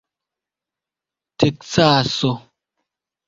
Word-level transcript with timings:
teksaso 1.37 2.31